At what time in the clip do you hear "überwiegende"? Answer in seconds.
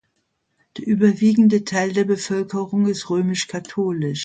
0.87-1.63